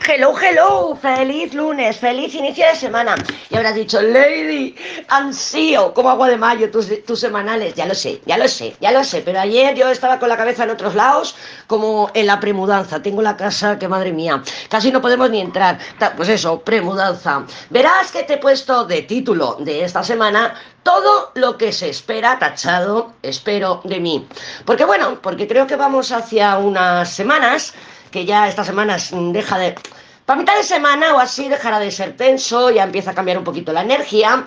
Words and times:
Hello, 0.00 0.34
hello, 0.36 0.96
feliz 0.96 1.52
lunes, 1.52 1.98
feliz 1.98 2.34
inicio 2.34 2.66
de 2.66 2.74
semana. 2.74 3.14
Y 3.50 3.56
habrás 3.56 3.74
dicho, 3.74 4.00
Lady, 4.00 4.74
ansío, 5.08 5.92
como 5.92 6.08
agua 6.08 6.28
de 6.28 6.36
mayo 6.38 6.70
tus, 6.70 7.04
tus, 7.04 7.20
semanales. 7.20 7.74
Ya 7.74 7.86
lo 7.86 7.94
sé, 7.94 8.20
ya 8.24 8.38
lo 8.38 8.48
sé, 8.48 8.74
ya 8.80 8.90
lo 8.90 9.04
sé. 9.04 9.20
Pero 9.20 9.40
ayer 9.40 9.74
yo 9.74 9.88
estaba 9.90 10.18
con 10.18 10.30
la 10.30 10.36
cabeza 10.36 10.64
en 10.64 10.70
otros 10.70 10.94
lados, 10.94 11.36
como 11.66 12.10
en 12.14 12.26
la 12.26 12.40
premudanza. 12.40 13.02
Tengo 13.02 13.20
la 13.20 13.36
casa 13.36 13.78
que, 13.78 13.86
madre 13.86 14.12
mía, 14.12 14.42
casi 14.68 14.90
no 14.90 15.02
podemos 15.02 15.30
ni 15.30 15.40
entrar. 15.40 15.78
Pues 16.16 16.30
eso, 16.30 16.60
premudanza. 16.60 17.44
Verás 17.70 18.10
que 18.10 18.22
te 18.22 18.34
he 18.34 18.38
puesto 18.38 18.84
de 18.84 19.02
título 19.02 19.56
de 19.60 19.84
esta 19.84 20.02
semana 20.02 20.54
todo 20.82 21.30
lo 21.34 21.56
que 21.56 21.72
se 21.72 21.90
espera, 21.90 22.38
tachado, 22.38 23.12
espero 23.22 23.82
de 23.84 24.00
mí. 24.00 24.26
Porque 24.64 24.84
bueno, 24.84 25.20
porque 25.22 25.46
creo 25.46 25.66
que 25.66 25.76
vamos 25.76 26.10
hacia 26.10 26.58
unas 26.58 27.08
semanas 27.08 27.72
que 28.12 28.24
ya 28.24 28.48
esta 28.48 28.62
semana 28.62 28.96
deja 29.10 29.58
de... 29.58 29.74
Para 30.24 30.38
mitad 30.38 30.56
de 30.56 30.62
semana 30.62 31.14
o 31.14 31.18
así 31.18 31.48
dejará 31.48 31.80
de 31.80 31.90
ser 31.90 32.16
tenso, 32.16 32.70
ya 32.70 32.84
empieza 32.84 33.10
a 33.10 33.14
cambiar 33.14 33.38
un 33.38 33.44
poquito 33.44 33.72
la 33.72 33.82
energía. 33.82 34.46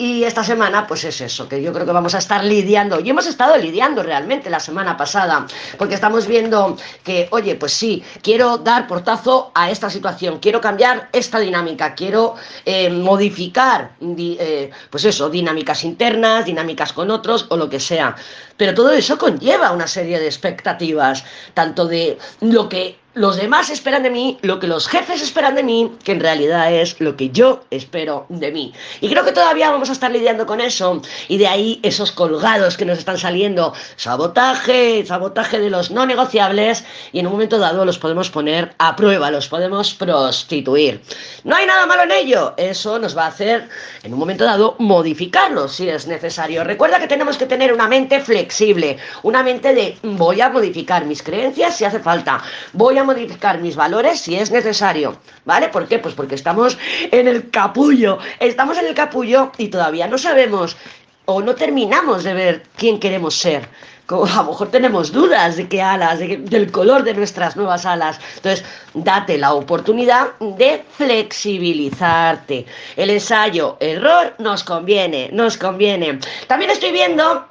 Y 0.00 0.22
esta 0.22 0.44
semana, 0.44 0.86
pues 0.86 1.02
es 1.02 1.20
eso, 1.20 1.48
que 1.48 1.60
yo 1.60 1.72
creo 1.72 1.84
que 1.84 1.90
vamos 1.90 2.14
a 2.14 2.18
estar 2.18 2.44
lidiando, 2.44 3.00
y 3.00 3.10
hemos 3.10 3.26
estado 3.26 3.56
lidiando 3.56 4.04
realmente 4.04 4.48
la 4.48 4.60
semana 4.60 4.96
pasada, 4.96 5.44
porque 5.76 5.96
estamos 5.96 6.28
viendo 6.28 6.76
que, 7.02 7.26
oye, 7.32 7.56
pues 7.56 7.72
sí, 7.72 8.04
quiero 8.22 8.58
dar 8.58 8.86
portazo 8.86 9.50
a 9.56 9.72
esta 9.72 9.90
situación, 9.90 10.38
quiero 10.38 10.60
cambiar 10.60 11.08
esta 11.12 11.40
dinámica, 11.40 11.96
quiero 11.96 12.36
eh, 12.64 12.88
modificar, 12.90 13.90
eh, 14.00 14.70
pues 14.88 15.04
eso, 15.04 15.30
dinámicas 15.30 15.82
internas, 15.82 16.44
dinámicas 16.44 16.92
con 16.92 17.10
otros 17.10 17.46
o 17.48 17.56
lo 17.56 17.68
que 17.68 17.80
sea. 17.80 18.14
Pero 18.56 18.74
todo 18.74 18.92
eso 18.92 19.18
conlleva 19.18 19.72
una 19.72 19.88
serie 19.88 20.20
de 20.20 20.26
expectativas, 20.26 21.24
tanto 21.54 21.86
de 21.86 22.18
lo 22.40 22.68
que 22.68 23.00
los 23.14 23.36
demás 23.36 23.70
esperan 23.70 24.02
de 24.02 24.10
mí 24.10 24.38
lo 24.42 24.60
que 24.60 24.66
los 24.66 24.86
jefes 24.86 25.22
esperan 25.22 25.54
de 25.54 25.62
mí, 25.62 25.92
que 26.04 26.12
en 26.12 26.20
realidad 26.20 26.72
es 26.72 27.00
lo 27.00 27.16
que 27.16 27.30
yo 27.30 27.64
espero 27.70 28.26
de 28.28 28.52
mí. 28.52 28.74
Y 29.00 29.08
creo 29.08 29.24
que 29.24 29.32
todavía 29.32 29.70
vamos 29.70 29.88
a 29.88 29.92
estar 29.92 30.10
lidiando 30.10 30.46
con 30.46 30.60
eso. 30.60 31.00
Y 31.26 31.38
de 31.38 31.48
ahí 31.48 31.80
esos 31.82 32.12
colgados 32.12 32.76
que 32.76 32.84
nos 32.84 32.98
están 32.98 33.18
saliendo. 33.18 33.72
Sabotaje, 33.96 35.04
sabotaje 35.06 35.58
de 35.58 35.70
los 35.70 35.90
no 35.90 36.06
negociables. 36.06 36.84
Y 37.12 37.20
en 37.20 37.26
un 37.26 37.32
momento 37.32 37.58
dado 37.58 37.84
los 37.84 37.98
podemos 37.98 38.30
poner 38.30 38.74
a 38.78 38.94
prueba, 38.94 39.30
los 39.30 39.48
podemos 39.48 39.94
prostituir. 39.94 41.00
No 41.44 41.56
hay 41.56 41.66
nada 41.66 41.86
malo 41.86 42.02
en 42.02 42.12
ello. 42.12 42.54
Eso 42.56 42.98
nos 42.98 43.16
va 43.16 43.24
a 43.24 43.28
hacer, 43.28 43.68
en 44.02 44.12
un 44.12 44.18
momento 44.18 44.44
dado, 44.44 44.76
modificarlos 44.78 45.72
si 45.72 45.88
es 45.88 46.06
necesario. 46.06 46.62
Recuerda 46.62 47.00
que 47.00 47.08
tenemos 47.08 47.38
que 47.38 47.46
tener 47.46 47.72
una 47.72 47.88
mente 47.88 48.20
flexible. 48.20 48.98
Una 49.22 49.42
mente 49.42 49.74
de 49.74 49.96
voy 50.02 50.40
a 50.40 50.50
modificar 50.50 51.04
mis 51.06 51.22
creencias 51.22 51.76
si 51.76 51.84
hace 51.84 52.00
falta. 52.00 52.42
Voy 52.74 52.97
a 52.98 53.04
modificar 53.04 53.58
mis 53.60 53.76
valores 53.76 54.20
si 54.20 54.36
es 54.36 54.50
necesario, 54.50 55.16
¿vale? 55.44 55.68
¿Por 55.68 55.86
qué? 55.88 55.98
Pues 55.98 56.14
porque 56.14 56.34
estamos 56.34 56.78
en 57.10 57.28
el 57.28 57.50
capullo, 57.50 58.18
estamos 58.40 58.78
en 58.78 58.86
el 58.86 58.94
capullo 58.94 59.52
y 59.58 59.68
todavía 59.68 60.06
no 60.08 60.18
sabemos 60.18 60.76
o 61.24 61.42
no 61.42 61.54
terminamos 61.54 62.24
de 62.24 62.34
ver 62.34 62.62
quién 62.76 62.98
queremos 62.98 63.34
ser. 63.34 63.68
Como 64.06 64.24
a 64.24 64.36
lo 64.36 64.44
mejor 64.44 64.70
tenemos 64.70 65.12
dudas 65.12 65.58
de 65.58 65.68
qué 65.68 65.82
alas, 65.82 66.18
del 66.18 66.72
color 66.72 67.04
de 67.04 67.12
nuestras 67.12 67.56
nuevas 67.56 67.84
alas. 67.84 68.18
Entonces, 68.36 68.64
date 68.94 69.36
la 69.36 69.52
oportunidad 69.52 70.28
de 70.40 70.82
flexibilizarte. 70.96 72.64
El 72.96 73.10
ensayo, 73.10 73.76
error, 73.80 74.34
nos 74.38 74.64
conviene, 74.64 75.28
nos 75.34 75.58
conviene. 75.58 76.18
También 76.46 76.70
estoy 76.70 76.92
viendo 76.92 77.46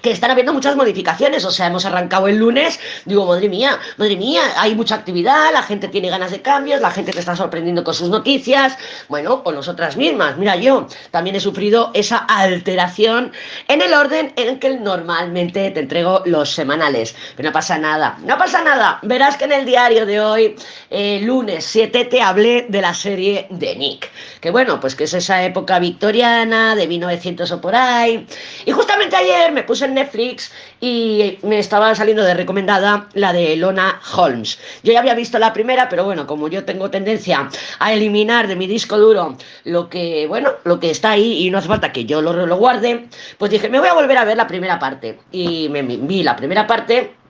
que 0.00 0.10
están 0.10 0.30
habiendo 0.30 0.52
muchas 0.52 0.74
modificaciones, 0.74 1.44
o 1.44 1.50
sea, 1.50 1.66
hemos 1.66 1.84
arrancado 1.84 2.26
el 2.26 2.36
lunes, 2.36 2.80
digo, 3.04 3.26
madre 3.26 3.48
mía, 3.48 3.78
madre 3.98 4.16
mía, 4.16 4.42
hay 4.56 4.74
mucha 4.74 4.94
actividad, 4.94 5.52
la 5.52 5.62
gente 5.62 5.88
tiene 5.88 6.08
ganas 6.08 6.30
de 6.30 6.40
cambios, 6.40 6.80
la 6.80 6.90
gente 6.90 7.12
te 7.12 7.20
está 7.20 7.36
sorprendiendo 7.36 7.84
con 7.84 7.94
sus 7.94 8.08
noticias, 8.08 8.76
bueno, 9.08 9.42
o 9.44 9.52
nosotras 9.52 9.96
mismas, 9.96 10.38
mira, 10.38 10.56
yo 10.56 10.86
también 11.10 11.36
he 11.36 11.40
sufrido 11.40 11.90
esa 11.94 12.18
alteración 12.18 13.32
en 13.68 13.82
el 13.82 13.92
orden 13.92 14.32
en 14.36 14.48
el 14.48 14.58
que 14.58 14.76
normalmente 14.76 15.70
te 15.70 15.80
entrego 15.80 16.22
los 16.24 16.50
semanales, 16.50 17.14
pero 17.36 17.50
no 17.50 17.52
pasa 17.52 17.78
nada, 17.78 18.18
no 18.24 18.38
pasa 18.38 18.62
nada, 18.62 18.98
verás 19.02 19.36
que 19.36 19.44
en 19.44 19.52
el 19.52 19.64
diario 19.66 20.06
de 20.06 20.20
hoy, 20.20 20.56
eh, 20.90 21.20
lunes 21.22 21.64
7, 21.64 22.06
te 22.06 22.22
hablé 22.22 22.66
de 22.68 22.80
la 22.80 22.94
serie 22.94 23.46
de 23.50 23.76
Nick, 23.76 24.10
que 24.40 24.50
bueno, 24.50 24.80
pues 24.80 24.96
que 24.96 25.04
es 25.04 25.14
esa 25.14 25.44
época 25.44 25.78
victoriana, 25.78 26.74
de 26.74 26.88
1900 26.88 27.52
o 27.52 27.60
por 27.60 27.76
ahí, 27.76 28.26
y 28.64 28.72
justamente 28.72 29.14
ayer 29.14 29.52
me 29.52 29.62
puse 29.62 29.71
en 29.80 29.94
Netflix 29.94 30.52
y 30.80 31.38
me 31.42 31.58
estaba 31.58 31.94
saliendo 31.94 32.22
de 32.22 32.34
recomendada 32.34 33.08
la 33.14 33.32
de 33.32 33.56
Lona 33.56 34.00
Holmes. 34.14 34.58
Yo 34.82 34.92
ya 34.92 34.98
había 34.98 35.14
visto 35.14 35.38
la 35.38 35.54
primera, 35.54 35.88
pero 35.88 36.04
bueno, 36.04 36.26
como 36.26 36.48
yo 36.48 36.64
tengo 36.64 36.90
tendencia 36.90 37.48
a 37.78 37.92
eliminar 37.92 38.48
de 38.48 38.56
mi 38.56 38.66
disco 38.66 38.98
duro 38.98 39.38
lo 39.64 39.88
que, 39.88 40.26
bueno, 40.26 40.50
lo 40.64 40.78
que 40.78 40.90
está 40.90 41.12
ahí 41.12 41.46
y 41.46 41.50
no 41.50 41.58
hace 41.58 41.68
falta 41.68 41.92
que 41.92 42.04
yo 42.04 42.20
lo, 42.20 42.32
lo 42.46 42.56
guarde, 42.56 43.06
pues 43.38 43.50
dije, 43.50 43.70
me 43.70 43.78
voy 43.78 43.88
a 43.88 43.94
volver 43.94 44.18
a 44.18 44.24
ver 44.24 44.36
la 44.36 44.46
primera 44.46 44.78
parte. 44.78 45.18
Y 45.30 45.68
me 45.70 45.82
vi 45.82 46.22
la 46.22 46.36
primera 46.36 46.66
parte 46.66 47.21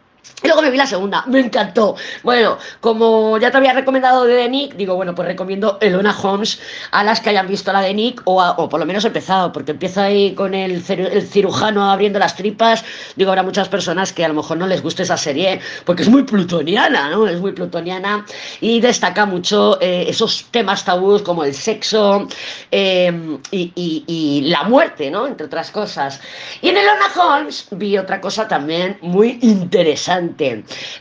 luego 0.43 0.62
me 0.62 0.71
vi 0.71 0.77
la 0.77 0.87
segunda, 0.87 1.25
me 1.27 1.41
encantó. 1.41 1.97
Bueno, 2.22 2.59
como 2.81 3.38
ya 3.38 3.50
te 3.50 3.56
había 3.56 3.72
recomendado 3.72 4.25
de 4.25 4.37
The 4.37 4.49
Nick, 4.49 4.75
digo, 4.75 4.97
bueno, 4.97 5.15
pues 5.15 5.28
recomiendo 5.28 5.78
Elona 5.81 6.16
Holmes 6.21 6.60
a 6.91 7.05
las 7.05 7.21
que 7.21 7.31
hayan 7.31 7.49
visto 7.49 7.72
la 7.72 7.81
de 7.81 7.94
Nick 7.94 8.22
o, 8.25 8.43
o 8.43 8.69
por 8.69 8.81
lo 8.81 8.87
menos 8.87 9.05
empezado, 9.05 9.53
porque 9.53 9.72
empieza 9.72 10.05
ahí 10.05 10.34
con 10.34 10.55
el, 10.55 10.82
cirujano 10.82 11.91
abriendo 11.91 12.19
las 12.19 12.37
tripas. 12.37 12.84
Digo, 13.16 13.31
habrá 13.31 13.43
muchas 13.43 13.69
personas 13.69 14.12
que 14.12 14.25
a 14.25 14.28
lo 14.28 14.34
mejor 14.34 14.56
no 14.56 14.66
les 14.66 14.82
guste 14.82 15.03
esa 15.05 15.16
serie 15.16 15.61
porque 15.84 16.03
es 16.03 16.09
muy 16.09 16.25
plutoniana, 16.25 17.11
¿no? 17.11 17.27
Es 17.27 17.41
muy 17.41 17.53
plutoniana 17.53 18.25
y 18.61 18.81
destaca 18.81 19.27
mucho 19.27 19.81
eh, 19.81 20.06
esos 20.09 20.47
temas 20.50 20.84
tabús 20.84 21.22
como 21.22 21.44
el 21.44 21.55
sexo 21.55 22.27
y, 22.71 23.09
y, 23.50 24.05
y, 24.06 24.41
la 24.43 24.65
muerte, 24.65 25.11
¿no? 25.11 25.27
Entre 25.27 25.47
otras 25.47 25.71
cosas. 25.71 26.21
Y 26.61 26.69
en 26.69 26.77
Elona 26.77 27.06
Holmes 27.16 27.69
vi 27.71 27.97
otra 27.97 28.21
cosa 28.21 28.49
también 28.49 28.99
muy 29.00 29.38
interesante 29.43 30.12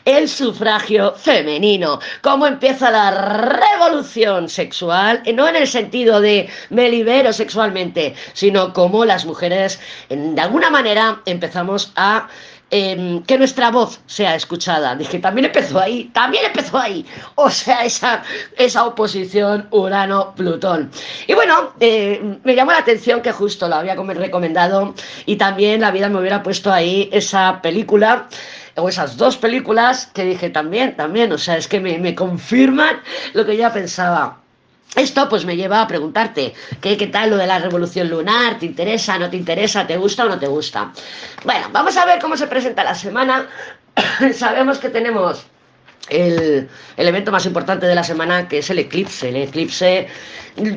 el 0.05 0.29
sufragio 0.29 1.13
femenino, 1.16 1.99
cómo 2.22 2.47
empieza 2.47 2.91
la 2.91 3.11
revolución 3.11 4.49
sexual, 4.49 5.22
no 5.33 5.47
en 5.47 5.55
el 5.55 5.67
sentido 5.67 6.22
de 6.22 6.49
me 6.69 6.89
libero 6.89 7.33
sexualmente, 7.33 8.16
sino 8.33 8.73
cómo 8.73 9.05
las 9.05 9.25
mujeres 9.25 9.79
de 10.09 10.41
alguna 10.41 10.69
manera 10.69 11.22
empezamos 11.25 11.91
a 11.95 12.27
em, 12.73 13.22
que 13.23 13.38
nuestra 13.38 13.69
voz 13.69 13.99
sea 14.05 14.33
escuchada. 14.35 14.95
Dije, 14.95 15.19
también 15.19 15.45
empezó 15.45 15.78
ahí, 15.78 16.05
también 16.13 16.45
empezó 16.45 16.78
ahí. 16.78 17.05
O 17.35 17.49
sea, 17.49 17.83
esa, 17.83 18.23
esa 18.57 18.85
oposición 18.85 19.67
Urano-Plutón. 19.72 20.89
Y 21.28 21.33
bueno, 21.33 21.73
eh, 21.81 22.38
me 22.45 22.55
llamó 22.55 22.72
la 22.72 22.78
atención 22.78 23.22
que 23.22 23.33
justo 23.33 23.67
lo 23.67 23.75
había 23.75 23.95
recomendado 23.95 24.93
y 25.25 25.35
también 25.35 25.81
la 25.81 25.91
vida 25.91 26.07
me 26.07 26.19
hubiera 26.19 26.43
puesto 26.43 26.72
ahí 26.72 27.09
esa 27.11 27.61
película 27.61 28.29
esas 28.89 29.17
dos 29.17 29.37
películas 29.37 30.07
que 30.13 30.23
dije 30.23 30.49
también, 30.49 30.95
también, 30.95 31.31
o 31.31 31.37
sea, 31.37 31.57
es 31.57 31.67
que 31.67 31.79
me, 31.79 31.97
me 31.99 32.15
confirman 32.15 33.01
lo 33.33 33.45
que 33.45 33.57
ya 33.57 33.71
pensaba. 33.71 34.37
Esto 34.95 35.29
pues 35.29 35.45
me 35.45 35.55
lleva 35.55 35.81
a 35.81 35.87
preguntarte, 35.87 36.53
¿qué, 36.81 36.97
¿qué 36.97 37.07
tal 37.07 37.29
lo 37.29 37.37
de 37.37 37.47
la 37.47 37.59
revolución 37.59 38.09
lunar? 38.09 38.59
¿Te 38.59 38.66
interesa? 38.66 39.17
¿No 39.17 39.29
te 39.29 39.37
interesa? 39.37 39.87
¿Te 39.87 39.95
gusta 39.95 40.25
o 40.25 40.29
no 40.29 40.37
te 40.37 40.47
gusta? 40.47 40.91
Bueno, 41.45 41.67
vamos 41.72 41.95
a 41.95 42.05
ver 42.05 42.19
cómo 42.19 42.35
se 42.35 42.47
presenta 42.47 42.83
la 42.83 42.93
semana. 42.93 43.47
Sabemos 44.33 44.79
que 44.79 44.89
tenemos 44.89 45.45
el, 46.09 46.69
evento 46.97 47.31
más 47.31 47.45
importante 47.45 47.85
de 47.85 47.95
la 47.95 48.03
semana, 48.03 48.47
que 48.47 48.59
es 48.59 48.69
el 48.69 48.79
eclipse, 48.79 49.29
el 49.29 49.37
eclipse 49.37 50.07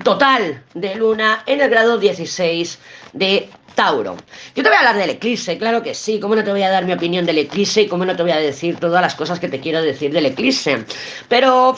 total 0.02 0.62
de 0.74 0.94
luna 0.94 1.42
en 1.46 1.60
el 1.60 1.70
grado 1.70 1.98
16 1.98 2.78
de 3.12 3.48
Tauro. 3.74 4.16
Yo 4.54 4.62
te 4.62 4.68
voy 4.68 4.76
a 4.76 4.78
hablar 4.78 4.96
del 4.96 5.10
eclipse, 5.10 5.58
claro 5.58 5.82
que 5.82 5.94
sí. 5.94 6.20
¿Cómo 6.20 6.36
no 6.36 6.44
te 6.44 6.52
voy 6.52 6.62
a 6.62 6.70
dar 6.70 6.84
mi 6.84 6.92
opinión 6.92 7.26
del 7.26 7.38
eclipse 7.38 7.82
y 7.82 7.88
cómo 7.88 8.04
no 8.04 8.14
te 8.14 8.22
voy 8.22 8.32
a 8.32 8.36
decir 8.36 8.76
todas 8.76 9.02
las 9.02 9.14
cosas 9.14 9.40
que 9.40 9.48
te 9.48 9.60
quiero 9.60 9.82
decir 9.82 10.12
del 10.12 10.26
eclipse? 10.26 10.84
Pero... 11.28 11.76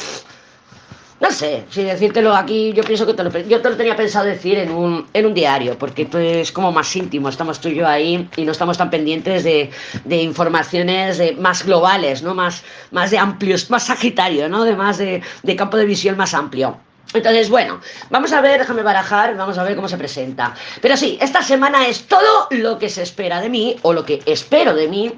no 1.19 1.31
sé, 1.31 1.65
si 1.71 1.83
decírtelo 1.83 2.37
aquí, 2.37 2.73
yo 2.75 2.85
pienso 2.85 3.07
que 3.07 3.15
te 3.15 3.25
lo, 3.25 3.31
yo 3.31 3.63
te 3.63 3.71
lo 3.71 3.77
tenía 3.77 3.97
pensado 3.97 4.27
decir 4.27 4.59
en 4.59 4.71
un, 4.71 5.07
en 5.15 5.27
un 5.27 5.33
diario, 5.33 5.79
porque 5.79 6.03
esto 6.03 6.19
es 6.19 6.53
como 6.53 6.73
más 6.73 6.95
íntimo, 6.95 7.29
estamos 7.29 7.59
tú 7.61 7.69
y 7.69 7.77
yo 7.77 7.89
ahí 7.89 8.29
y 8.37 8.45
no 8.45 8.53
estamos 8.53 8.77
tan 8.77 8.91
pendientes 8.91 9.43
de, 9.43 9.71
de 10.05 10.17
informaciones 10.23 11.21
más 11.39 11.65
globales, 11.65 12.23
¿no? 12.23 12.35
Más, 12.35 12.63
más 12.91 13.11
de 13.11 13.19
amplios, 13.19 13.71
más 13.71 13.85
sagitario, 13.85 14.49
¿no? 14.49 14.65
De 14.65 14.77
más 14.77 14.99
de, 14.99 15.23
de 15.43 15.57
campo 15.57 15.79
de 15.79 15.87
visión 15.87 16.17
más 16.17 16.35
amplio. 16.35 16.79
Entonces, 17.15 17.49
bueno, 17.49 17.81
vamos 18.11 18.33
a 18.33 18.41
ver, 18.41 18.59
déjame 18.59 18.83
barajar, 18.83 19.37
vamos 19.37 19.57
a 19.57 19.63
ver 19.63 19.77
cómo 19.77 19.89
se 19.89 19.97
presenta. 19.97 20.55
Pero 20.83 20.97
sí, 20.97 21.17
esta 21.21 21.41
semana 21.41 21.87
es 21.87 22.07
todo 22.07 22.49
lo 22.51 22.79
que 22.79 22.91
se 22.91 23.03
espera 23.03 23.41
de 23.41 23.49
mí, 23.49 23.77
o 23.83 23.93
lo 23.93 24.05
que 24.05 24.23
espero 24.27 24.75
de 24.75 24.89
mí, 24.89 25.15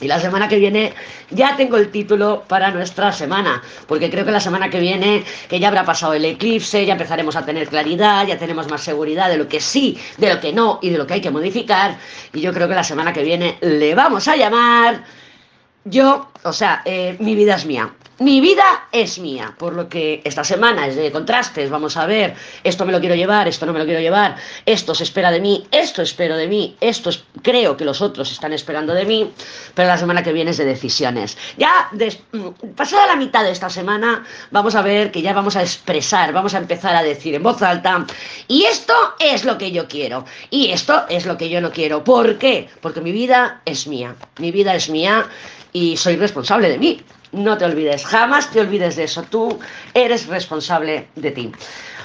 y 0.00 0.08
la 0.08 0.18
semana 0.20 0.48
que 0.48 0.58
viene 0.58 0.92
ya 1.30 1.56
tengo 1.56 1.76
el 1.76 1.90
título 1.90 2.44
para 2.48 2.70
nuestra 2.70 3.12
semana, 3.12 3.62
porque 3.86 4.10
creo 4.10 4.24
que 4.24 4.32
la 4.32 4.40
semana 4.40 4.68
que 4.70 4.80
viene, 4.80 5.24
que 5.48 5.60
ya 5.60 5.68
habrá 5.68 5.84
pasado 5.84 6.14
el 6.14 6.24
eclipse, 6.24 6.84
ya 6.84 6.94
empezaremos 6.94 7.36
a 7.36 7.44
tener 7.44 7.68
claridad, 7.68 8.26
ya 8.26 8.38
tenemos 8.38 8.68
más 8.68 8.82
seguridad 8.82 9.28
de 9.28 9.38
lo 9.38 9.48
que 9.48 9.60
sí, 9.60 9.98
de 10.18 10.34
lo 10.34 10.40
que 10.40 10.52
no 10.52 10.78
y 10.82 10.90
de 10.90 10.98
lo 10.98 11.06
que 11.06 11.14
hay 11.14 11.20
que 11.20 11.30
modificar. 11.30 11.96
Y 12.32 12.40
yo 12.40 12.52
creo 12.52 12.68
que 12.68 12.74
la 12.74 12.84
semana 12.84 13.12
que 13.12 13.22
viene 13.22 13.56
le 13.60 13.94
vamos 13.94 14.26
a 14.28 14.36
llamar 14.36 15.04
yo, 15.84 16.28
o 16.42 16.52
sea, 16.52 16.82
eh, 16.84 17.16
mi 17.20 17.34
vida 17.34 17.56
es 17.56 17.66
mía. 17.66 17.92
Mi 18.20 18.40
vida 18.40 18.86
es 18.92 19.18
mía, 19.18 19.56
por 19.58 19.72
lo 19.72 19.88
que 19.88 20.22
esta 20.22 20.44
semana 20.44 20.86
es 20.86 20.94
de 20.94 21.10
contrastes, 21.10 21.68
vamos 21.68 21.96
a 21.96 22.06
ver, 22.06 22.36
esto 22.62 22.86
me 22.86 22.92
lo 22.92 23.00
quiero 23.00 23.16
llevar, 23.16 23.48
esto 23.48 23.66
no 23.66 23.72
me 23.72 23.80
lo 23.80 23.84
quiero 23.86 24.00
llevar, 24.00 24.36
esto 24.64 24.94
se 24.94 25.02
espera 25.02 25.32
de 25.32 25.40
mí, 25.40 25.66
esto 25.72 26.00
espero 26.00 26.36
de 26.36 26.46
mí, 26.46 26.76
esto 26.80 27.10
es, 27.10 27.24
creo 27.42 27.76
que 27.76 27.84
los 27.84 28.00
otros 28.00 28.30
están 28.30 28.52
esperando 28.52 28.94
de 28.94 29.04
mí, 29.04 29.32
pero 29.74 29.88
la 29.88 29.98
semana 29.98 30.22
que 30.22 30.32
viene 30.32 30.52
es 30.52 30.58
de 30.58 30.64
decisiones. 30.64 31.36
Ya 31.56 31.90
pasada 32.76 33.08
la 33.08 33.16
mitad 33.16 33.42
de 33.42 33.50
esta 33.50 33.68
semana 33.68 34.24
vamos 34.52 34.76
a 34.76 34.82
ver 34.82 35.10
que 35.10 35.20
ya 35.20 35.32
vamos 35.32 35.56
a 35.56 35.62
expresar, 35.62 36.32
vamos 36.32 36.54
a 36.54 36.58
empezar 36.58 36.94
a 36.94 37.02
decir 37.02 37.34
en 37.34 37.42
voz 37.42 37.62
alta, 37.62 38.06
y 38.46 38.62
esto 38.62 38.94
es 39.18 39.44
lo 39.44 39.58
que 39.58 39.72
yo 39.72 39.88
quiero, 39.88 40.24
y 40.50 40.70
esto 40.70 41.04
es 41.08 41.26
lo 41.26 41.36
que 41.36 41.48
yo 41.48 41.60
no 41.60 41.72
quiero. 41.72 42.04
¿Por 42.04 42.38
qué? 42.38 42.68
Porque 42.80 43.00
mi 43.00 43.10
vida 43.10 43.60
es 43.64 43.88
mía, 43.88 44.14
mi 44.38 44.52
vida 44.52 44.72
es 44.76 44.88
mía 44.88 45.26
y 45.72 45.96
soy 45.96 46.14
responsable 46.14 46.68
de 46.68 46.78
mí. 46.78 47.02
No 47.34 47.58
te 47.58 47.64
olvides, 47.64 48.06
jamás 48.06 48.50
te 48.50 48.60
olvides 48.60 48.96
de 48.96 49.04
eso. 49.04 49.22
Tú 49.22 49.58
eres 49.92 50.26
responsable 50.26 51.08
de 51.16 51.30
ti. 51.30 51.52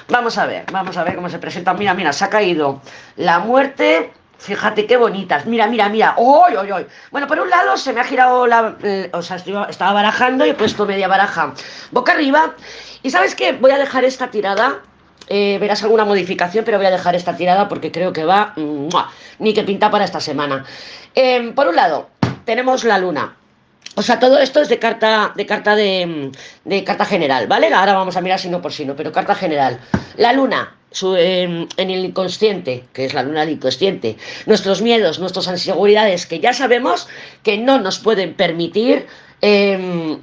Vamos 0.08 0.38
a 0.38 0.46
ver, 0.46 0.66
vamos 0.72 0.98
a 0.98 1.04
ver 1.04 1.16
cómo 1.16 1.30
se 1.30 1.38
presenta. 1.38 1.74
Mira, 1.74 1.94
mira, 1.94 2.12
se 2.14 2.26
ha 2.26 2.30
caído 2.30 2.81
la 3.16 3.40
muerte. 3.40 4.12
Fíjate 4.40 4.88
qué 4.88 4.98
bonitas. 4.98 5.46
Mira, 5.46 5.68
mira, 5.68 5.88
mira. 5.90 6.16
¡Oy, 6.18 6.56
oy, 6.56 6.72
oy! 6.72 6.88
Bueno, 7.12 7.28
por 7.28 7.40
un 7.40 7.50
lado 7.50 7.78
se 7.78 7.94
me 7.94 8.02
ha 8.02 8.06
girado 8.06 8.48
la. 8.48 8.76
Eh, 8.81 9.10
o 9.14 9.22
sea, 9.22 9.38
estaba 9.38 9.94
barajando 9.94 10.46
y 10.46 10.50
he 10.50 10.54
puesto 10.56 10.86
media 10.86 11.08
baraja 11.08 11.54
boca 11.92 12.14
arriba. 12.14 12.56
Y 13.04 13.12
sabes 13.12 13.36
qué? 13.36 13.52
Voy 13.52 13.72
a 13.72 13.78
dejar 13.78 14.04
esta 14.06 14.31
tirada 14.31 14.81
eh, 15.31 15.60
verás 15.60 15.84
alguna 15.84 16.06
modificación, 16.06 16.66
pero 16.66 16.78
voy 16.78 16.88
a 16.88 16.92
dejar 16.92 17.16
esta 17.16 17.38
tirada 17.38 17.70
porque 17.70 17.92
creo 17.92 18.12
que 18.12 18.26
va 18.26 18.54
ni 19.38 19.54
que 19.54 19.64
pinta 19.64 19.92
para 19.92 20.06
esta 20.06 20.20
semana. 20.20 20.66
Em, 21.14 21.54
por 21.54 21.68
un 21.68 21.76
lado, 21.76 22.10
tenemos 22.46 22.84
la 22.84 22.98
luna. 22.98 23.36
O 23.95 24.01
sea, 24.01 24.19
todo 24.19 24.39
esto 24.39 24.62
es 24.62 24.69
de 24.69 24.80
carta, 24.80 25.33
de 25.36 25.45
carta 25.45 25.75
de, 25.75 26.31
carta 26.86 27.06
general, 27.06 27.47
¿vale? 27.47 27.74
Ahora 27.74 27.94
vamos 27.94 28.15
a 28.15 28.21
mirar 28.21 28.39
sino 28.39 28.62
por 28.62 28.71
sino, 28.71 28.95
pero 28.95 29.12
carta 29.12 29.36
general. 29.36 29.80
La 30.18 30.31
luna, 30.31 30.75
em, 31.18 31.68
en 31.75 31.89
el 31.89 32.06
inconsciente, 32.06 32.86
que 32.94 33.06
es 33.06 33.13
la 33.13 33.24
luna 33.24 33.41
del 33.41 33.56
inconsciente, 33.56 34.18
nuestros 34.45 34.81
miedos, 34.81 35.19
nuestras 35.19 35.47
inseguridades, 35.47 36.25
que 36.25 36.39
ya 36.39 36.53
sabemos 36.53 37.07
que 37.44 37.57
no 37.57 37.80
nos 37.80 38.00
pueden 38.00 38.36
permitir 38.36 39.06
Em, 39.41 40.21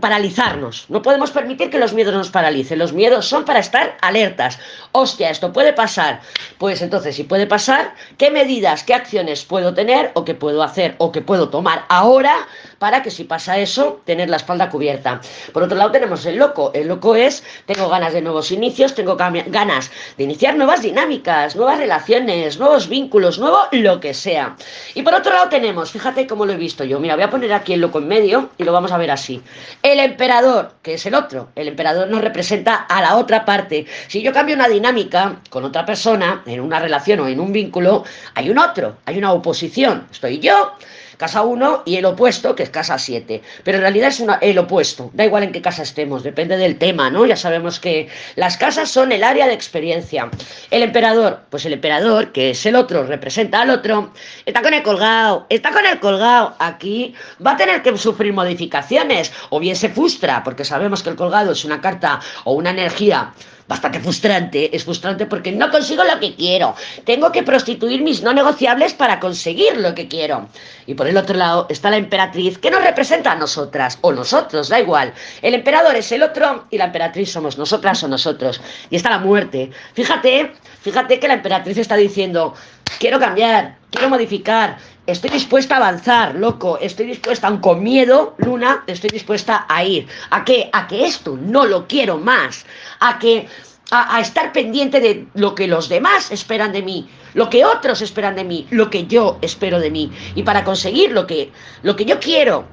paralizarnos. 0.00 0.84
No 0.90 1.00
podemos 1.00 1.30
permitir 1.30 1.70
que 1.70 1.78
los 1.78 1.94
miedos 1.94 2.14
nos 2.14 2.30
paralicen. 2.30 2.78
Los 2.78 2.92
miedos 2.92 3.26
son 3.26 3.46
para 3.46 3.58
estar 3.58 3.96
alertas. 4.02 4.58
Hostia, 4.92 5.30
esto 5.30 5.52
puede 5.52 5.72
pasar. 5.72 6.20
Pues 6.58 6.82
entonces, 6.82 7.16
si 7.16 7.24
puede 7.24 7.46
pasar, 7.46 7.94
¿qué 8.18 8.30
medidas, 8.30 8.84
qué 8.84 8.92
acciones 8.92 9.44
puedo 9.44 9.72
tener 9.72 10.10
o 10.14 10.24
qué 10.26 10.34
puedo 10.34 10.62
hacer 10.62 10.94
o 10.98 11.10
qué 11.10 11.22
puedo 11.22 11.48
tomar 11.48 11.84
ahora 11.88 12.48
para 12.80 13.02
que 13.02 13.10
si 13.10 13.24
pasa 13.24 13.58
eso, 13.58 14.00
tener 14.06 14.30
la 14.30 14.38
espalda 14.38 14.70
cubierta? 14.70 15.20
Por 15.52 15.62
otro 15.62 15.76
lado, 15.76 15.92
tenemos 15.92 16.24
el 16.24 16.36
loco. 16.36 16.72
El 16.74 16.88
loco 16.88 17.14
es, 17.14 17.44
tengo 17.66 17.90
ganas 17.90 18.14
de 18.14 18.22
nuevos 18.22 18.50
inicios, 18.50 18.94
tengo 18.94 19.16
ganas 19.16 19.90
de 20.16 20.24
iniciar 20.24 20.56
nuevas 20.56 20.80
dinámicas, 20.80 21.54
nuevas 21.56 21.76
relaciones, 21.76 22.58
nuevos 22.58 22.88
vínculos, 22.88 23.38
nuevo 23.38 23.58
lo 23.72 24.00
que 24.00 24.14
sea. 24.14 24.56
Y 24.94 25.02
por 25.02 25.12
otro 25.12 25.30
lado 25.30 25.50
tenemos, 25.50 25.90
fíjate 25.90 26.26
cómo 26.26 26.46
lo 26.46 26.54
he 26.54 26.56
visto 26.56 26.82
yo. 26.82 26.98
Mira, 27.00 27.16
voy 27.16 27.24
a 27.24 27.28
poner 27.28 27.52
aquí 27.52 27.74
el 27.74 27.82
loco 27.82 27.98
en 27.98 28.08
medio 28.08 28.48
y 28.56 28.64
lo 28.64 28.72
vamos 28.72 28.92
a 28.92 28.96
ver 28.96 29.10
así. 29.10 29.42
El 29.82 30.00
emperador, 30.00 30.72
que 30.80 30.94
es 30.94 31.04
el 31.04 31.14
otro, 31.14 31.50
el 31.56 31.68
emperador 31.68 32.08
nos 32.08 32.22
representa 32.22 32.76
a 32.76 33.02
la 33.02 33.18
otra 33.18 33.44
parte. 33.44 33.84
Si 34.08 34.22
yo 34.22 34.32
cambio 34.32 34.54
una 34.54 34.68
dinámica 34.68 35.36
con 35.50 35.64
otra 35.64 35.84
persona, 35.84 36.42
en 36.46 36.60
una 36.60 36.78
relación 36.78 37.20
o 37.20 37.28
en 37.28 37.40
un 37.40 37.52
vínculo, 37.52 38.04
hay 38.34 38.48
un 38.48 38.56
otro, 38.56 38.96
hay 39.04 39.18
una 39.18 39.32
oposición. 39.32 40.08
Estoy 40.10 40.38
yo 40.38 40.72
casa 41.20 41.42
1 41.42 41.82
y 41.84 41.96
el 41.96 42.06
opuesto, 42.06 42.54
que 42.54 42.62
es 42.62 42.70
casa 42.70 42.98
7. 42.98 43.42
Pero 43.62 43.76
en 43.76 43.82
realidad 43.82 44.08
es 44.08 44.20
una, 44.20 44.36
el 44.36 44.58
opuesto, 44.58 45.10
da 45.12 45.26
igual 45.26 45.42
en 45.42 45.52
qué 45.52 45.60
casa 45.60 45.82
estemos, 45.82 46.22
depende 46.22 46.56
del 46.56 46.78
tema, 46.78 47.10
¿no? 47.10 47.26
Ya 47.26 47.36
sabemos 47.36 47.78
que 47.78 48.08
las 48.36 48.56
casas 48.56 48.90
son 48.90 49.12
el 49.12 49.22
área 49.22 49.46
de 49.46 49.52
experiencia. 49.52 50.30
El 50.70 50.82
emperador, 50.82 51.42
pues 51.50 51.66
el 51.66 51.74
emperador, 51.74 52.32
que 52.32 52.50
es 52.50 52.64
el 52.64 52.74
otro, 52.74 53.04
representa 53.04 53.60
al 53.60 53.68
otro, 53.68 54.14
está 54.46 54.62
con 54.62 54.72
el 54.72 54.82
colgado, 54.82 55.44
está 55.50 55.72
con 55.72 55.84
el 55.84 56.00
colgado. 56.00 56.54
Aquí 56.58 57.14
va 57.44 57.52
a 57.52 57.56
tener 57.58 57.82
que 57.82 57.94
sufrir 57.98 58.32
modificaciones, 58.32 59.30
o 59.50 59.60
bien 59.60 59.76
se 59.76 59.90
frustra, 59.90 60.42
porque 60.42 60.64
sabemos 60.64 61.02
que 61.02 61.10
el 61.10 61.16
colgado 61.16 61.52
es 61.52 61.66
una 61.66 61.82
carta 61.82 62.20
o 62.44 62.54
una 62.54 62.70
energía 62.70 63.34
bastante 63.70 64.00
frustrante. 64.00 64.74
Es 64.74 64.84
frustrante 64.84 65.26
porque 65.26 65.52
no 65.52 65.70
consigo 65.70 66.02
lo 66.02 66.18
que 66.18 66.34
quiero. 66.34 66.74
Tengo 67.04 67.30
que 67.30 67.44
prostituir 67.44 68.02
mis 68.02 68.20
no 68.20 68.34
negociables 68.34 68.94
para 68.94 69.20
conseguir 69.20 69.76
lo 69.76 69.94
que 69.94 70.08
quiero. 70.08 70.48
Y 70.86 70.94
por 70.94 71.06
el 71.06 71.16
otro 71.16 71.36
lado 71.36 71.66
está 71.70 71.88
la 71.88 71.96
emperatriz 71.96 72.58
que 72.58 72.70
nos 72.70 72.82
representa 72.82 73.30
a 73.30 73.36
nosotras 73.36 73.98
o 74.00 74.12
nosotros, 74.12 74.68
da 74.68 74.80
igual. 74.80 75.14
El 75.40 75.54
emperador 75.54 75.94
es 75.94 76.10
el 76.10 76.24
otro 76.24 76.66
y 76.70 76.78
la 76.78 76.86
emperatriz 76.86 77.30
somos 77.30 77.56
nosotras 77.56 78.02
o 78.02 78.08
nosotros. 78.08 78.60
Y 78.90 78.96
está 78.96 79.08
la 79.08 79.18
muerte. 79.18 79.70
Fíjate, 79.94 80.52
fíjate 80.82 81.20
que 81.20 81.28
la 81.28 81.34
emperatriz 81.34 81.78
está 81.78 81.94
diciendo, 81.94 82.54
quiero 82.98 83.20
cambiar, 83.20 83.76
quiero 83.90 84.08
modificar, 84.08 84.78
estoy 85.10 85.30
dispuesta 85.30 85.74
a 85.74 85.78
avanzar, 85.78 86.34
loco, 86.34 86.78
estoy 86.78 87.06
dispuesta, 87.06 87.48
aun 87.48 87.58
con 87.58 87.82
miedo, 87.82 88.34
Luna, 88.38 88.84
estoy 88.86 89.10
dispuesta 89.10 89.66
a 89.68 89.84
ir. 89.84 90.06
¿A 90.30 90.44
qué? 90.44 90.70
A 90.72 90.86
que 90.86 91.06
esto 91.06 91.36
no 91.36 91.66
lo 91.66 91.86
quiero 91.86 92.18
más, 92.18 92.64
a 93.00 93.18
que 93.18 93.48
a, 93.90 94.20
estar 94.20 94.52
pendiente 94.52 95.00
de 95.00 95.26
lo 95.34 95.54
que 95.54 95.66
los 95.66 95.88
demás 95.88 96.30
esperan 96.30 96.72
de 96.72 96.82
mí, 96.82 97.08
lo 97.34 97.50
que 97.50 97.64
otros 97.64 98.02
esperan 98.02 98.36
de 98.36 98.44
mí, 98.44 98.66
lo 98.70 98.88
que 98.88 99.06
yo 99.06 99.38
espero 99.42 99.80
de 99.80 99.90
mí. 99.90 100.10
Y 100.34 100.42
para 100.42 100.64
conseguir 100.64 101.12
lo 101.12 101.26
que, 101.26 101.50
lo 101.82 101.96
que 101.96 102.04
yo 102.04 102.20
quiero, 102.20 102.64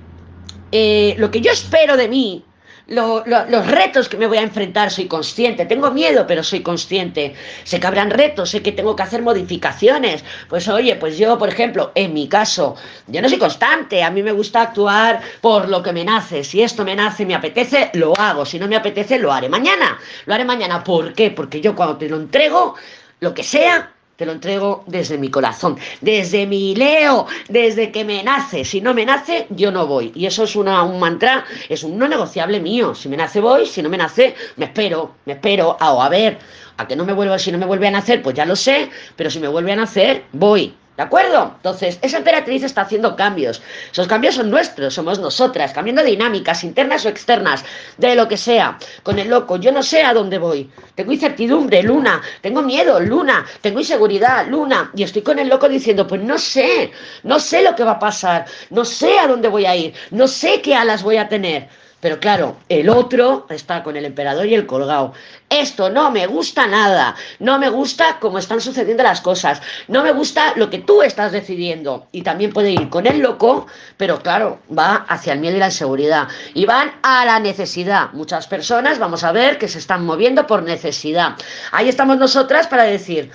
eh, 0.72 1.16
lo 1.18 1.31
que 1.31 1.42
yo 1.42 1.51
espero 1.51 1.98
de 1.98 2.07
mí, 2.07 2.44
los 2.88 3.68
retos 3.68 4.07
que 4.07 4.18
me 4.18 4.28
voy 4.28 4.38
a 4.38 4.42
enfrentar, 4.42 4.92
soy 4.92 5.07
consciente. 5.07 5.66
Tengo 5.66 5.92
miedo, 5.92 6.26
pero 6.26 6.44
soy 6.44 6.62
consciente. 6.62 7.35
Sé 7.64 7.80
que 7.80 7.88
habrán 7.88 8.09
retos, 8.09 8.52
sé 8.52 8.62
que 8.62 8.71
tengo 8.71 8.95
que 8.95 9.04
hacer 9.04 9.21
modificaciones. 9.21 10.23
Pues 10.47 10.68
oye, 10.68 10.95
pues 10.95 11.18
yo, 11.18 11.38
por 11.38 11.50
ejemplo, 11.50 11.92
en 11.95 12.14
mi 12.14 12.30
caso, 12.30 12.76
yo 13.07 13.21
no 13.21 13.28
soy 13.28 13.38
constante. 13.38 14.04
A 14.04 14.09
mí 14.09 14.23
me 14.23 14.31
gusta 14.31 14.62
actuar 14.62 15.21
por 15.42 15.68
lo 15.68 15.83
que 15.83 15.92
me 15.92 16.06
nace. 16.06 16.44
Si 16.44 16.62
esto 16.62 16.85
me 16.85 16.95
nace, 16.95 17.26
me 17.26 17.35
apetece, 17.35 17.92
lo 17.94 18.14
hago. 18.18 18.45
Si 18.45 18.57
no 18.57 18.68
me 18.68 18.78
apetece, 18.78 19.19
lo 19.19 19.33
haré 19.33 19.50
mañana. 19.50 20.00
Lo 20.26 20.33
haré 20.33 20.45
mañana. 20.45 20.83
¿Por 20.83 21.14
qué? 21.14 21.31
Porque 21.31 21.59
yo 21.59 21.76
cuando 21.76 21.97
te 21.97 22.07
lo 22.07 22.16
entrego, 22.16 22.76
lo 23.19 23.33
que 23.33 23.44
sea, 23.44 23.92
te 24.18 24.26
lo 24.26 24.31
entrego 24.31 24.83
desde 24.88 25.18
mi 25.19 25.30
corazón, 25.30 25.78
desde 26.02 26.47
mi 26.47 26.76
Leo, 26.76 27.28
desde 27.50 27.92
que 27.92 28.04
me 28.04 28.24
nace. 28.24 28.66
Si 28.66 28.81
no 28.81 28.95
me 28.95 29.06
nace, 29.06 29.45
yo 29.52 29.71
no 29.71 29.86
voy. 29.86 30.12
Y 30.16 30.26
eso 30.26 30.44
es 30.44 30.56
una, 30.56 30.81
un 30.81 31.00
mantra, 31.00 31.45
es 31.69 31.83
un 31.83 31.97
no 31.97 32.07
negociable 32.07 32.59
mío. 32.59 32.95
Si 32.95 33.09
me 33.09 33.16
nace, 33.16 33.40
voy. 33.40 33.68
Si 33.68 33.81
no 33.81 33.90
me 33.90 33.97
nace, 33.97 34.36
me 34.56 34.66
espero, 34.66 35.14
me 35.26 35.33
espero. 35.33 35.78
a 35.80 36.06
a 36.06 36.09
ver, 36.09 36.40
a 36.78 36.88
que 36.88 36.95
no 36.95 37.06
me 37.06 37.14
vuelva, 37.14 37.38
si 37.38 37.52
no 37.52 37.59
me 37.59 37.66
vuelve 37.68 37.88
a 37.88 37.92
nacer, 37.92 38.24
pues 38.24 38.36
ya 38.36 38.45
lo 38.45 38.56
sé. 38.56 38.90
Pero 39.16 39.30
si 39.30 39.40
me 39.40 39.47
vuelve 39.47 39.71
a 39.71 39.76
nacer, 39.76 40.24
voy. 40.31 40.74
¿De 40.97 41.04
acuerdo? 41.04 41.54
Entonces, 41.57 41.99
esa 42.01 42.18
emperatriz 42.18 42.63
está 42.63 42.81
haciendo 42.81 43.16
cambios. 43.16 43.61
Esos 43.92 44.07
cambios 44.07 44.33
son 44.33 44.49
nuestros, 44.49 44.95
somos 44.95 45.19
nosotras, 45.19 45.71
cambiando 45.71 46.04
dinámicas 46.04 46.63
internas 46.63 47.06
o 47.06 47.09
externas, 47.09 47.63
de 47.97 48.16
lo 48.16 48.27
que 48.27 48.35
sea. 48.35 48.80
Con 49.04 49.19
el 49.19 49.30
loco, 49.30 49.57
yo 49.57 49.71
no 49.71 49.83
sé 49.83 50.01
a 50.01 50.16
dónde 50.16 50.39
voy. 50.39 50.71
Tengo 50.95 51.11
incertidumbre, 51.11 51.83
luna. 51.83 52.19
Tengo 52.42 52.63
miedo, 52.63 52.99
luna. 52.99 53.45
Tengo 53.61 53.80
inseguridad, 53.80 54.47
luna. 54.47 54.89
Y 54.95 55.04
estoy 55.04 55.21
con 55.21 55.37
el 55.37 55.49
loco 55.49 55.69
diciendo, 55.69 56.07
pues 56.07 56.21
no 56.23 56.39
sé, 56.39 56.92
no 57.21 57.39
sé 57.39 57.61
lo 57.61 57.75
que 57.75 57.83
va 57.83 57.92
a 57.92 57.99
pasar, 57.99 58.45
no 58.71 58.83
sé 58.83 59.19
a 59.19 59.27
dónde 59.27 59.49
voy 59.49 59.68
a 59.68 59.75
ir, 59.75 59.94
no 60.09 60.27
sé 60.27 60.61
qué 60.63 60.73
alas 60.73 61.04
voy 61.04 61.18
a 61.18 61.30
tener. 61.30 61.69
Pero 61.99 62.19
claro, 62.19 62.57
el 62.69 62.89
otro 62.89 63.47
está 63.49 63.81
con 63.81 63.97
el 63.97 64.06
emperador 64.06 64.45
y 64.45 64.54
el 64.54 64.68
colgado. 64.68 65.13
Esto 65.49 65.89
no 65.89 66.11
me 66.11 66.27
gusta 66.27 66.68
nada. 66.68 67.16
No 67.39 67.57
me 67.57 67.69
gusta 67.69 68.18
cómo 68.19 68.37
están 68.37 68.61
sucediendo 68.61 69.01
las 69.01 69.21
cosas. 69.21 69.61
No 69.87 70.04
me 70.04 70.11
gusta 70.11 70.54
lo 70.57 70.69
que 70.69 70.77
tú 70.77 71.01
estás 71.01 71.31
decidiendo. 71.31 72.07
Y 72.11 72.21
también 72.21 72.54
puede 72.54 72.71
ir 72.71 72.89
con 72.89 73.07
el 73.07 73.19
loco, 73.19 73.66
pero 73.97 74.21
claro, 74.21 74.59
va 74.77 75.06
hacia 75.09 75.33
el 75.33 75.39
miedo 75.39 75.56
y 75.56 75.59
la 75.59 75.68
inseguridad. 75.68 76.27
Y 76.54 76.66
van 76.68 76.92
a 77.01 77.25
la 77.25 77.39
necesidad. 77.39 78.11
Muchas 78.13 78.45
personas, 78.45 78.99
vamos 78.99 79.23
a 79.23 79.31
ver, 79.31 79.57
que 79.57 79.68
se 79.68 79.80
están 79.80 80.06
moviendo 80.06 80.45
por 80.45 80.61
necesidad. 80.61 81.35
Ahí 81.71 81.89
estamos 81.89 82.18
nosotras 82.18 82.68
para 82.68 82.83
decir, 82.83 83.31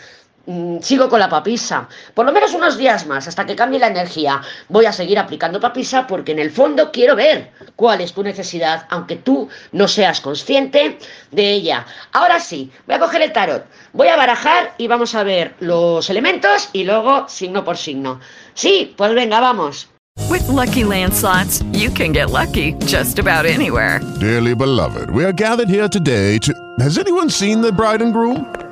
Mm, 0.47 0.79
sigo 0.81 1.09
con 1.09 1.21
la 1.21 1.29
papisa. 1.29 1.89
Por 2.15 2.27
lo 2.27 2.33
menos 2.33 2.53
unos 2.53 2.77
días 2.77 3.07
más, 3.07 3.29
hasta 3.29 3.47
que 3.47 3.55
cambie 3.55 3.79
la 3.79 3.87
energía. 3.87 4.41
Voy 4.69 4.87
a 4.87 4.93
seguir 4.93 5.19
aplicando 5.19 5.61
papisa 5.61 6.07
porque 6.07 6.33
en 6.33 6.41
el 6.41 6.51
fondo 6.51 6.91
quiero 6.91 7.15
ver 7.15 7.53
cuál 7.77 8.01
es 8.01 8.13
tu 8.13 8.23
necesidad, 8.23 8.87
aunque 8.91 9.17
tú 9.17 9.49
no 9.71 9.87
seas 9.87 10.21
consciente 10.21 10.99
de 11.31 11.53
ella. 11.53 11.87
Ahora 12.13 12.41
sí, 12.41 12.71
voy 12.87 12.97
a 12.97 13.01
coger 13.01 13.23
el 13.23 13.33
tarot, 13.33 13.65
voy 13.93 14.09
a 14.09 14.17
barajar 14.17 14.75
y 14.79 14.89
vamos 14.89 15.15
a 15.15 15.23
ver 15.23 15.55
los 15.61 16.11
elementos 16.11 16.71
y 16.73 16.85
luego 16.85 17.29
signo 17.29 17.65
por 17.65 17.77
signo. 17.77 18.19
Sí, 18.55 18.95
pues 18.97 19.15
venga, 19.15 19.39
vamos. 19.39 19.89
With 20.29 20.47
lucky 20.49 20.83
landslots, 20.83 21.65
you 21.73 21.91
can 21.91 22.13
get 22.13 22.31
lucky 22.31 22.75
just 22.87 23.19
about 23.19 23.47
anywhere. 23.47 24.01
Dearly 24.21 24.55
beloved, 24.55 25.11
we 25.11 25.25
are 25.25 25.33
gathered 25.33 25.69
here 25.71 25.89
today 25.89 26.39
to. 26.41 26.53
Has 26.81 26.99
anyone 26.99 27.31
seen 27.31 27.63
the 27.63 27.73
bride 27.73 28.03
and 28.03 28.13
groom? 28.13 28.72